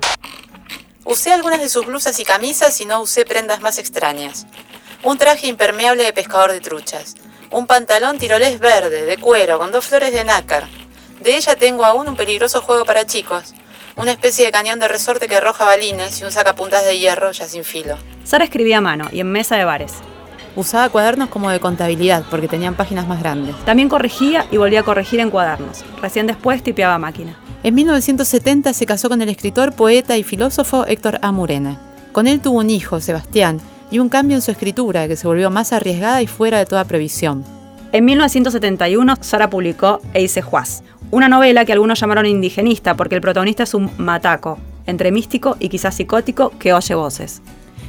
Usé 1.05 1.33
algunas 1.33 1.59
de 1.59 1.69
sus 1.69 1.85
blusas 1.85 2.19
y 2.19 2.25
camisas 2.25 2.79
y 2.81 2.85
no 2.85 3.01
usé 3.01 3.25
prendas 3.25 3.61
más 3.61 3.77
extrañas. 3.77 4.45
Un 5.03 5.17
traje 5.17 5.47
impermeable 5.47 6.03
de 6.03 6.13
pescador 6.13 6.51
de 6.51 6.61
truchas. 6.61 7.15
Un 7.51 7.67
pantalón 7.67 8.17
tirolés 8.17 8.59
verde, 8.59 9.03
de 9.03 9.17
cuero, 9.17 9.59
con 9.59 9.71
dos 9.71 9.85
flores 9.85 10.13
de 10.13 10.23
nácar. 10.23 10.67
De 11.21 11.37
ella 11.37 11.55
tengo 11.55 11.85
aún 11.85 12.07
un 12.07 12.15
peligroso 12.15 12.61
juego 12.61 12.85
para 12.85 13.05
chicos, 13.05 13.53
una 13.95 14.11
especie 14.11 14.45
de 14.45 14.51
cañón 14.51 14.79
de 14.79 14.87
resorte 14.87 15.27
que 15.27 15.35
arroja 15.35 15.65
balines 15.65 16.19
y 16.19 16.23
un 16.23 16.31
sacapuntas 16.31 16.83
de 16.85 16.97
hierro 16.97 17.31
ya 17.31 17.47
sin 17.47 17.63
filo. 17.63 17.95
Sara 18.23 18.45
escribía 18.45 18.79
a 18.79 18.81
mano 18.81 19.07
y 19.11 19.19
en 19.19 19.31
mesa 19.31 19.55
de 19.55 19.65
bares. 19.65 19.93
Usaba 20.55 20.89
cuadernos 20.89 21.29
como 21.29 21.49
de 21.49 21.59
contabilidad 21.59 22.23
porque 22.29 22.47
tenían 22.47 22.75
páginas 22.75 23.07
más 23.07 23.19
grandes. 23.19 23.55
También 23.65 23.89
corregía 23.89 24.45
y 24.51 24.57
volvía 24.57 24.81
a 24.81 24.83
corregir 24.83 25.19
en 25.19 25.31
cuadernos. 25.31 25.83
Recién 26.01 26.27
después 26.27 26.63
tipeaba 26.63 26.99
máquina. 26.99 27.37
En 27.63 27.75
1970 27.75 28.73
se 28.73 28.85
casó 28.85 29.09
con 29.09 29.21
el 29.21 29.29
escritor, 29.29 29.73
poeta 29.73 30.17
y 30.17 30.23
filósofo 30.23 30.85
Héctor 30.85 31.19
A. 31.21 31.31
Murena. 31.31 31.79
Con 32.11 32.27
él 32.27 32.41
tuvo 32.41 32.59
un 32.59 32.69
hijo, 32.69 32.99
Sebastián, 32.99 33.61
y 33.89 33.99
un 33.99 34.09
cambio 34.09 34.35
en 34.35 34.41
su 34.41 34.51
escritura 34.51 35.07
que 35.07 35.15
se 35.15 35.27
volvió 35.27 35.49
más 35.49 35.73
arriesgada 35.73 36.21
y 36.21 36.27
fuera 36.27 36.59
de 36.59 36.65
toda 36.65 36.83
previsión. 36.83 37.43
En 37.93 38.05
1971, 38.05 39.17
Sara 39.21 39.51
publicó 39.51 40.01
Eise 40.15 40.41
Juaz, 40.41 40.81
una 41.11 41.29
novela 41.29 41.63
que 41.63 41.73
algunos 41.73 41.99
llamaron 41.99 42.25
indigenista 42.25 42.95
porque 42.95 43.13
el 43.13 43.21
protagonista 43.21 43.61
es 43.61 43.75
un 43.75 43.91
mataco, 43.99 44.57
entre 44.87 45.11
místico 45.11 45.57
y 45.59 45.69
quizás 45.69 45.93
psicótico, 45.93 46.49
que 46.57 46.73
oye 46.73 46.95
voces. 46.95 47.43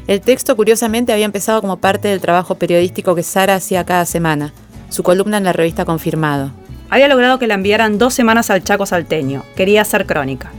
El 0.06 0.20
texto 0.20 0.56
curiosamente 0.56 1.14
había 1.14 1.24
empezado 1.24 1.62
como 1.62 1.78
parte 1.78 2.08
del 2.08 2.20
trabajo 2.20 2.56
periodístico 2.56 3.14
que 3.14 3.22
Sara 3.22 3.54
hacía 3.54 3.84
cada 3.84 4.04
semana, 4.04 4.52
su 4.90 5.02
columna 5.02 5.38
en 5.38 5.44
la 5.44 5.54
revista 5.54 5.86
Confirmado. 5.86 6.50
Había 6.90 7.08
logrado 7.08 7.38
que 7.38 7.46
la 7.46 7.54
enviaran 7.54 7.96
dos 7.96 8.12
semanas 8.12 8.50
al 8.50 8.62
Chaco 8.62 8.84
salteño. 8.84 9.42
Quería 9.56 9.80
hacer 9.80 10.04
crónica. 10.04 10.52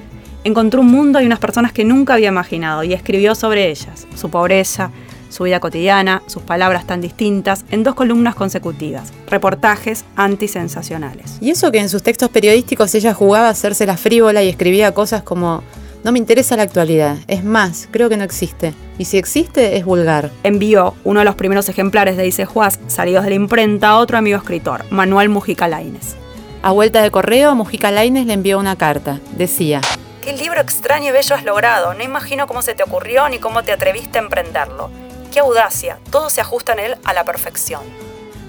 Encontró 0.44 0.82
un 0.82 0.88
mundo 0.88 1.22
y 1.22 1.28
unas 1.28 1.38
personas 1.38 1.72
que 1.72 1.86
nunca 1.86 2.16
había 2.16 2.30
imaginado 2.30 2.84
y 2.84 2.94
escribió 2.94 3.36
sobre 3.36 3.70
ellas, 3.70 4.08
su 4.16 4.32
pobreza, 4.32 4.90
su 5.36 5.44
vida 5.44 5.60
cotidiana, 5.60 6.24
sus 6.28 6.42
palabras 6.44 6.88
tan 6.88 7.02
distintas, 7.02 7.66
en 7.70 7.84
dos 7.84 7.94
columnas 7.94 8.36
consecutivas, 8.36 9.12
reportajes 9.28 10.06
antisensacionales. 10.16 11.38
Y 11.42 11.52
eso 11.52 11.72
que 11.72 11.80
en 11.80 11.90
sus 11.90 12.04
textos 12.04 12.30
periodísticos 12.30 12.96
ella 12.96 13.14
jugaba 13.14 13.48
a 13.48 13.52
hacerse 13.52 13.86
la 13.86 13.98
frívola 13.98 14.42
y 14.44 14.50
escribía 14.50 14.94
cosas 14.94 15.24
como 15.24 15.62
no 16.06 16.12
me 16.12 16.20
interesa 16.20 16.56
la 16.56 16.62
actualidad, 16.64 17.18
es 17.28 17.44
más, 17.44 17.90
creo 17.92 18.10
que 18.10 18.16
no 18.16 18.24
existe. 18.24 18.76
Y 19.00 19.06
si 19.06 19.18
existe, 19.18 19.76
es 19.76 19.86
vulgar. 19.86 20.30
Envió 20.44 20.94
uno 21.04 21.22
de 21.22 21.26
los 21.26 21.34
primeros 21.34 21.68
ejemplares 21.68 22.16
de 22.16 22.28
Ice 22.28 22.46
Juaz, 22.46 22.80
salidos 22.86 23.24
de 23.24 23.32
la 23.32 23.36
imprenta, 23.36 23.90
a 23.90 23.98
otro 23.98 24.18
amigo 24.18 24.38
escritor, 24.38 24.86
Manuel 24.92 25.30
Mujica 25.30 25.68
Laines. 25.68 26.16
A 26.62 26.72
vuelta 26.72 27.02
de 27.02 27.10
correo, 27.10 27.56
Mujica 27.56 27.90
Laines 27.90 28.28
le 28.28 28.34
envió 28.34 28.60
una 28.60 28.76
carta. 28.76 29.20
Decía: 29.36 29.82
Qué 30.24 30.34
libro 30.34 30.62
extraño 30.62 31.10
y 31.10 31.12
bello 31.12 31.36
has 31.36 31.44
logrado. 31.44 31.96
No 31.96 32.04
imagino 32.04 32.46
cómo 32.46 32.62
se 32.62 32.76
te 32.76 32.84
ocurrió 32.84 33.28
ni 33.28 33.40
cómo 33.40 33.64
te 33.64 33.72
atreviste 33.72 34.20
a 34.20 34.22
emprenderlo. 34.22 34.92
Qué 35.36 35.42
audacia. 35.42 36.00
Todo 36.12 36.30
se 36.30 36.40
ajusta 36.40 36.72
en 36.72 36.80
él 36.80 36.98
a 37.04 37.12
la 37.12 37.26
perfección. 37.26 37.82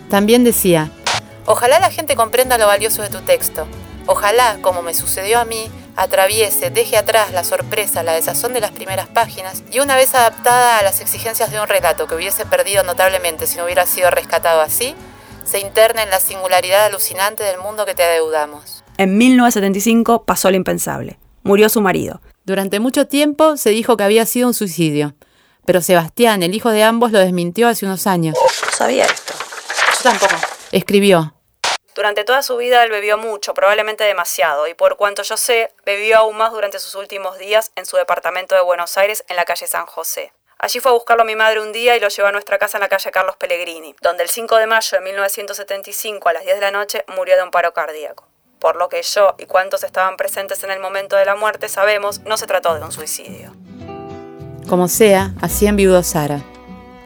También 0.09 0.45
decía: 0.45 0.93
Ojalá 1.45 1.81
la 1.81 1.91
gente 1.91 2.15
comprenda 2.15 2.59
lo 2.59 2.69
valioso 2.69 3.03
de 3.03 3.09
tu 3.09 3.23
texto. 3.23 3.67
Ojalá, 4.07 4.59
como 4.63 4.83
me 4.83 4.95
sucedió 4.95 5.41
a 5.41 5.45
mí, 5.45 5.69
atraviese, 5.97 6.71
deje 6.71 6.97
atrás 6.97 7.33
la 7.33 7.43
sorpresa, 7.43 8.05
la 8.05 8.13
desazón 8.13 8.53
de 8.53 8.61
las 8.61 8.71
primeras 8.71 9.09
páginas 9.09 9.65
y 9.73 9.81
una 9.81 9.97
vez 9.97 10.15
adaptada 10.15 10.79
a 10.79 10.85
las 10.85 11.01
exigencias 11.01 11.51
de 11.51 11.61
un 11.61 11.67
relato 11.67 12.07
que 12.07 12.15
hubiese 12.15 12.47
perdido 12.47 12.85
notablemente 12.85 13.49
si 13.49 13.57
no 13.57 13.65
hubiera 13.65 13.85
sido 13.85 14.13
rescatado 14.13 14.61
así, 14.61 14.95
se 15.45 15.59
interna 15.59 16.05
en 16.05 16.11
la 16.11 16.21
singularidad 16.21 16.85
alucinante 16.85 17.43
del 17.43 17.59
mundo 17.59 17.85
que 17.85 17.97
te 17.97 18.05
adeudamos. 18.05 18.85
En 18.97 19.19
1975 19.19 20.23
pasó 20.23 20.53
lo 20.53 20.57
impensable. 20.57 21.19
Murió 21.43 21.69
su 21.69 21.81
marido. 21.81 22.21
Durante 22.45 22.79
mucho 22.79 23.09
tiempo 23.09 23.57
se 23.57 23.71
dijo 23.71 23.97
que 23.97 24.05
había 24.05 24.25
sido 24.25 24.47
un 24.47 24.55
suicidio, 24.55 25.17
pero 25.67 25.81
Sebastián, 25.81 26.43
el 26.43 26.55
hijo 26.55 26.71
de 26.71 26.83
ambos, 26.83 27.13
lo 27.13 27.19
desmintió 27.19 27.69
hace 27.69 27.87
unos 27.87 28.07
años. 28.07 28.37
No 28.41 28.73
sabía 28.73 29.05
esto. 29.05 29.35
Yo 29.97 30.03
tampoco. 30.03 30.35
Escribió, 30.73 31.33
durante 31.97 32.25
toda 32.25 32.43
su 32.43 32.59
vida 32.59 32.85
él 32.85 32.91
bebió 32.91 33.17
mucho, 33.17 33.55
probablemente 33.55 34.05
demasiado, 34.05 34.69
y 34.69 34.75
por 34.75 34.99
cuanto 34.99 35.23
yo 35.23 35.39
sé, 35.39 35.73
bebió 35.87 36.19
aún 36.19 36.37
más 36.37 36.53
durante 36.53 36.79
sus 36.79 36.95
últimos 36.95 37.39
días 37.39 37.73
en 37.75 37.87
su 37.87 37.97
departamento 37.97 38.55
de 38.55 38.61
Buenos 38.61 38.99
Aires 38.99 39.25
en 39.29 39.37
la 39.37 39.47
calle 39.47 39.67
San 39.67 39.87
José. 39.87 40.31
Allí 40.59 40.79
fue 40.79 40.91
a 40.91 40.95
buscarlo 40.95 41.25
mi 41.25 41.37
madre 41.37 41.61
un 41.61 41.73
día 41.73 41.97
y 41.97 42.01
lo 42.01 42.09
llevó 42.09 42.29
a 42.29 42.33
nuestra 42.33 42.59
casa 42.59 42.77
en 42.77 42.83
la 42.83 42.91
calle 42.91 43.11
Carlos 43.11 43.37
Pellegrini, 43.39 43.97
donde 44.03 44.25
el 44.25 44.29
5 44.29 44.57
de 44.57 44.67
mayo 44.67 44.99
de 44.99 45.05
1975 45.05 46.29
a 46.29 46.35
las 46.35 46.45
10 46.45 46.57
de 46.57 46.61
la 46.61 46.71
noche 46.71 47.05
murió 47.09 47.35
de 47.35 47.45
un 47.45 47.51
paro 47.51 47.73
cardíaco. 47.73 48.29
Por 48.59 48.77
lo 48.77 48.91
que 48.91 49.03
yo 49.03 49.35
y 49.39 49.47
cuantos 49.47 49.83
estaban 49.83 50.19
presentes 50.19 50.63
en 50.65 50.73
el 50.73 50.81
momento 50.81 51.17
de 51.17 51.25
la 51.25 51.35
muerte 51.35 51.71
sabemos, 51.71 52.21
no 52.21 52.37
se 52.37 52.47
trató 52.47 52.75
de 52.75 52.83
un 52.83 52.93
suicidio. 52.93 53.55
Como 54.67 54.89
sea, 54.89 55.33
así 55.41 55.67
enviudó 55.67 56.03
Sara. 56.03 56.43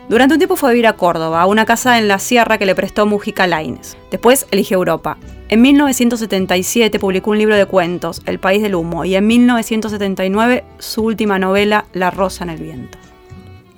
Durante 0.08 0.34
un 0.34 0.38
tiempo 0.38 0.56
fue 0.56 0.70
a 0.70 0.72
vivir 0.72 0.86
a 0.86 0.96
Córdoba, 0.96 1.42
a 1.42 1.46
una 1.46 1.66
casa 1.66 1.98
en 1.98 2.08
la 2.08 2.18
sierra 2.18 2.58
que 2.58 2.66
le 2.66 2.74
prestó 2.74 3.06
Mujica 3.06 3.46
Laines. 3.46 3.96
Después 4.10 4.46
eligió 4.50 4.78
Europa. 4.78 5.18
En 5.48 5.62
1977 5.62 6.98
publicó 6.98 7.30
un 7.30 7.38
libro 7.38 7.54
de 7.54 7.66
cuentos, 7.66 8.22
El 8.24 8.40
País 8.40 8.62
del 8.62 8.74
Humo, 8.74 9.04
y 9.04 9.14
en 9.14 9.26
1979 9.26 10.64
su 10.78 11.02
última 11.02 11.38
novela, 11.38 11.84
La 11.92 12.10
Rosa 12.10 12.44
en 12.44 12.50
el 12.50 12.60
Viento. 12.60 12.98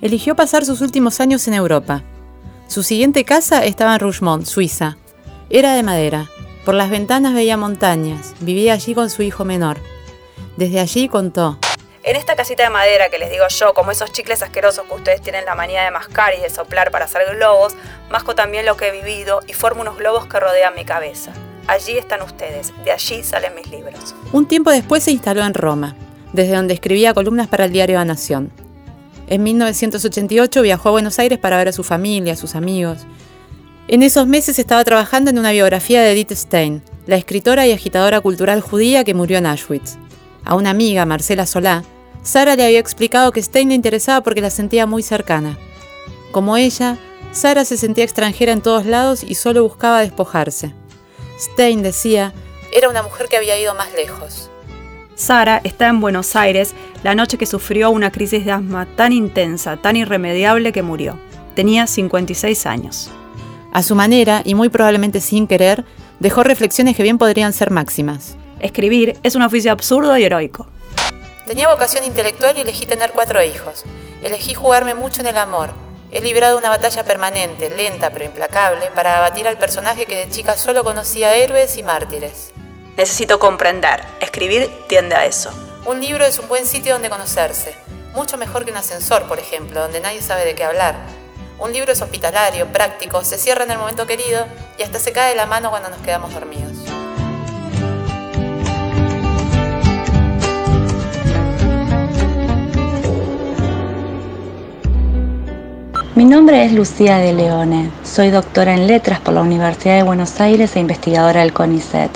Eligió 0.01 0.35
pasar 0.35 0.65
sus 0.65 0.81
últimos 0.81 1.19
años 1.19 1.47
en 1.47 1.53
Europa. 1.53 2.03
Su 2.67 2.83
siguiente 2.83 3.25
casa 3.25 3.63
estaba 3.65 3.93
en 3.93 3.99
Rougemont, 3.99 4.45
Suiza. 4.45 4.97
Era 5.49 5.75
de 5.75 5.83
madera. 5.83 6.29
Por 6.65 6.73
las 6.73 6.89
ventanas 6.89 7.33
veía 7.33 7.57
montañas. 7.57 8.33
Vivía 8.39 8.73
allí 8.73 8.95
con 8.95 9.09
su 9.09 9.21
hijo 9.23 9.45
menor. 9.45 9.77
Desde 10.57 10.79
allí 10.79 11.09
contó. 11.09 11.59
En 12.05 12.17
esta 12.17 12.35
casita 12.35 12.63
de 12.63 12.69
madera 12.69 13.07
que 13.07 13.17
les 13.17 13.31
digo 13.31 13.47
yo, 13.47 13.73
como 13.73 13.91
esos 13.91 14.11
chicles 14.11 14.43
asquerosos 14.43 14.85
que 14.85 14.93
ustedes 14.93 15.21
tienen 15.21 15.45
la 15.45 15.55
manía 15.55 15.83
de 15.83 15.91
mascar 15.91 16.33
y 16.37 16.41
de 16.41 16.49
soplar 16.49 16.91
para 16.91 17.05
hacer 17.05 17.21
globos, 17.37 17.75
masco 18.11 18.35
también 18.35 18.65
lo 18.65 18.75
que 18.75 18.89
he 18.89 18.91
vivido 18.91 19.39
y 19.47 19.53
formo 19.53 19.83
unos 19.83 19.97
globos 19.97 20.27
que 20.27 20.37
rodean 20.37 20.75
mi 20.75 20.83
cabeza. 20.83 21.31
Allí 21.65 21.97
están 21.97 22.21
ustedes, 22.21 22.73
de 22.83 22.91
allí 22.91 23.23
salen 23.23 23.55
mis 23.55 23.71
libros. 23.71 24.15
Un 24.33 24.49
tiempo 24.49 24.69
después 24.69 25.01
se 25.01 25.11
instaló 25.11 25.45
en 25.45 25.53
Roma, 25.53 25.95
desde 26.33 26.57
donde 26.57 26.73
escribía 26.73 27.13
columnas 27.13 27.47
para 27.47 27.63
el 27.63 27.71
diario 27.71 27.95
La 27.95 28.03
Nación. 28.03 28.51
En 29.27 29.41
1988 29.43 30.61
viajó 30.61 30.89
a 30.89 30.91
Buenos 30.91 31.19
Aires 31.19 31.39
para 31.39 31.55
ver 31.55 31.69
a 31.69 31.71
su 31.71 31.85
familia, 31.85 32.33
a 32.33 32.35
sus 32.35 32.55
amigos. 32.55 33.05
En 33.87 34.03
esos 34.03 34.27
meses 34.27 34.59
estaba 34.59 34.83
trabajando 34.83 35.29
en 35.29 35.39
una 35.39 35.53
biografía 35.53 36.01
de 36.01 36.11
Edith 36.11 36.33
Stein, 36.33 36.83
la 37.07 37.15
escritora 37.15 37.65
y 37.65 37.71
agitadora 37.71 38.19
cultural 38.19 38.59
judía 38.59 39.05
que 39.05 39.13
murió 39.13 39.37
en 39.37 39.45
Auschwitz. 39.45 39.95
A 40.43 40.55
una 40.55 40.71
amiga, 40.71 41.05
Marcela 41.05 41.45
Solá, 41.45 41.85
Sara 42.23 42.55
le 42.55 42.65
había 42.65 42.79
explicado 42.79 43.33
que 43.33 43.43
Stein 43.43 43.69
le 43.69 43.75
interesaba 43.75 44.21
porque 44.21 44.41
la 44.41 44.49
sentía 44.49 44.85
muy 44.85 45.03
cercana. 45.03 45.57
Como 46.31 46.55
ella, 46.55 46.97
Sara 47.33 47.65
se 47.65 47.77
sentía 47.77 48.05
extranjera 48.05 48.53
en 48.53 48.61
todos 48.61 48.85
lados 48.85 49.23
y 49.23 49.35
solo 49.35 49.63
buscaba 49.63 49.99
despojarse. 49.99 50.73
Stein 51.37 51.83
decía, 51.83 52.33
era 52.71 52.89
una 52.89 53.03
mujer 53.03 53.27
que 53.27 53.37
había 53.37 53.59
ido 53.59 53.75
más 53.75 53.93
lejos. 53.93 54.49
Sara 55.15 55.61
está 55.63 55.89
en 55.89 55.99
Buenos 55.99 56.35
Aires 56.35 56.73
la 57.03 57.13
noche 57.13 57.37
que 57.37 57.45
sufrió 57.45 57.91
una 57.91 58.11
crisis 58.11 58.45
de 58.45 58.51
asma 58.51 58.87
tan 58.95 59.11
intensa, 59.11 59.77
tan 59.77 59.95
irremediable 59.97 60.71
que 60.71 60.81
murió. 60.81 61.19
Tenía 61.55 61.87
56 61.87 62.65
años. 62.65 63.11
A 63.73 63.83
su 63.83 63.95
manera, 63.95 64.41
y 64.45 64.55
muy 64.55 64.69
probablemente 64.69 65.19
sin 65.19 65.45
querer, 65.45 65.83
dejó 66.19 66.43
reflexiones 66.43 66.95
que 66.95 67.03
bien 67.03 67.17
podrían 67.17 67.53
ser 67.53 67.69
máximas. 67.69 68.37
Escribir 68.59 69.17
es 69.23 69.35
un 69.35 69.41
oficio 69.41 69.71
absurdo 69.71 70.17
y 70.17 70.23
heroico. 70.23 70.67
Tenía 71.45 71.67
vocación 71.67 72.05
intelectual 72.05 72.57
y 72.57 72.61
elegí 72.61 72.85
tener 72.85 73.11
cuatro 73.11 73.43
hijos. 73.43 73.83
Elegí 74.21 74.53
jugarme 74.53 74.93
mucho 74.93 75.21
en 75.21 75.27
el 75.27 75.37
amor. 75.37 75.71
He 76.09 76.21
librado 76.21 76.57
una 76.57 76.69
batalla 76.69 77.03
permanente, 77.03 77.69
lenta 77.69 78.11
pero 78.11 78.23
implacable, 78.23 78.89
para 78.95 79.17
abatir 79.17 79.47
al 79.47 79.57
personaje 79.57 80.05
que 80.05 80.15
de 80.15 80.29
chica 80.29 80.57
solo 80.57 80.83
conocía 80.83 81.35
héroes 81.35 81.77
y 81.77 81.83
mártires. 81.83 82.51
Necesito 82.95 83.39
comprender. 83.39 84.03
Escribir 84.21 84.71
tiende 84.87 85.15
a 85.15 85.25
eso. 85.25 85.51
Un 85.85 85.99
libro 85.99 86.23
es 86.23 86.39
un 86.39 86.47
buen 86.47 86.65
sitio 86.65 86.93
donde 86.93 87.09
conocerse. 87.09 87.75
Mucho 88.13 88.37
mejor 88.37 88.63
que 88.63 88.71
un 88.71 88.77
ascensor, 88.77 89.27
por 89.27 89.39
ejemplo, 89.39 89.81
donde 89.81 89.99
nadie 89.99 90.21
sabe 90.21 90.45
de 90.45 90.55
qué 90.55 90.63
hablar. 90.63 90.95
Un 91.59 91.73
libro 91.73 91.91
es 91.91 92.01
hospitalario, 92.01 92.67
práctico, 92.67 93.23
se 93.25 93.37
cierra 93.37 93.65
en 93.65 93.71
el 93.71 93.79
momento 93.79 94.07
querido 94.07 94.45
y 94.77 94.83
hasta 94.83 94.99
se 94.99 95.11
cae 95.11 95.35
la 95.35 95.45
mano 95.45 95.71
cuando 95.71 95.89
nos 95.89 95.99
quedamos 95.99 96.33
dormidos. 96.33 96.72
Mi 106.23 106.29
nombre 106.29 106.63
es 106.63 106.71
Lucía 106.71 107.17
de 107.17 107.33
Leone, 107.33 107.91
soy 108.05 108.29
doctora 108.29 108.73
en 108.73 108.87
letras 108.87 109.19
por 109.19 109.33
la 109.33 109.41
Universidad 109.41 109.97
de 109.97 110.03
Buenos 110.03 110.39
Aires 110.39 110.73
e 110.73 110.79
investigadora 110.79 111.41
del 111.41 111.51
CONICET. 111.51 112.11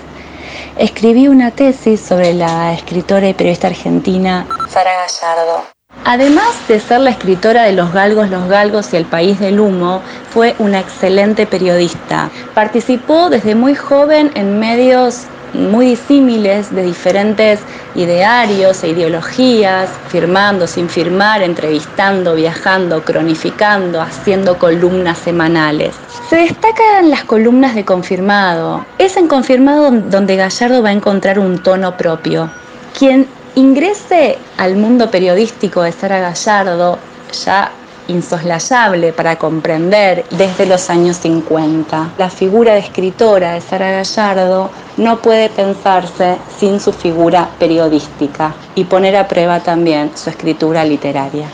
Escribí 0.78 1.28
una 1.28 1.52
tesis 1.52 2.00
sobre 2.00 2.34
la 2.34 2.72
escritora 2.72 3.28
y 3.28 3.34
periodista 3.34 3.68
argentina 3.68 4.48
Sara 4.70 4.92
Gallardo. 4.94 5.66
Además 6.06 6.56
de 6.70 6.80
ser 6.80 7.02
la 7.02 7.10
escritora 7.10 7.64
de 7.64 7.74
Los 7.74 7.92
Galgos, 7.92 8.30
Los 8.30 8.48
Galgos 8.48 8.94
y 8.94 8.96
El 8.96 9.04
País 9.04 9.42
del 9.42 9.60
Humo, 9.60 10.02
fue 10.30 10.56
una 10.58 10.80
excelente 10.80 11.46
periodista. 11.46 12.30
Participó 12.54 13.30
desde 13.30 13.56
muy 13.56 13.76
joven 13.76 14.32
en 14.36 14.58
medios 14.58 15.24
muy 15.54 15.88
disímiles 15.88 16.74
de 16.74 16.84
diferentes 16.84 17.60
idearios 17.96 18.84
e 18.84 18.89
ideologías, 18.89 19.89
firmando, 20.10 20.68
sin 20.68 20.89
firmar, 20.89 21.42
entrevistando, 21.42 22.36
viajando, 22.36 23.04
cronificando, 23.04 24.01
haciendo 24.01 24.58
columnas 24.58 25.18
semanales. 25.18 25.96
Se 26.30 26.38
destacan 26.38 27.10
las 27.10 27.24
columnas 27.24 27.75
de 27.75 27.86
confirmado. 27.86 28.86
Es 28.98 29.18
en 29.18 29.27
confirmado 29.27 29.92
donde 29.92 30.36
Gallardo 30.36 30.84
va 30.84 30.89
a 30.89 30.94
encontrar 30.94 31.39
un 31.39 31.60
tono 31.60 31.98
propio. 31.98 32.50
Quien 32.98 33.27
ingrese 33.56 34.38
al 34.58 34.75
mundo 34.75 35.10
periodístico 35.10 35.82
de 35.82 35.92
Sara 35.92 36.20
Gallardo, 36.20 37.00
ya 37.46 37.72
insoslayable 38.08 39.14
para 39.14 39.38
comprender 39.38 40.26
desde 40.32 40.66
los 40.66 40.90
años 40.90 41.18
50. 41.18 42.14
La 42.18 42.30
figura 42.30 42.74
de 42.74 42.80
escritora 42.80 43.54
de 43.54 43.62
Sara 43.62 43.92
Gallardo 43.92 44.72
no 44.98 45.22
puede 45.22 45.50
pensarse 45.50 46.38
sin 46.60 46.80
su 46.80 46.94
figura 46.94 47.50
periodística 47.60 48.56
y 48.76 48.86
poner 48.86 49.16
a 49.16 49.28
prueba 49.28 49.60
también 49.62 50.12
su 50.16 50.30
escritura 50.30 50.84
literaria. 50.84 51.50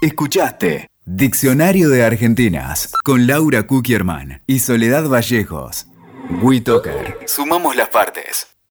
Escuchaste 0.00 0.88
Diccionario 1.06 1.90
de 1.90 2.02
Argentinas 2.02 2.90
con 3.04 3.26
Laura 3.26 3.66
Kukierman 3.66 4.42
y 4.46 4.60
Soledad 4.60 5.06
Vallejos. 5.06 5.86
WeToker. 6.42 7.18
Sumamos 7.26 7.76
las 7.76 7.90
partes. 7.90 8.53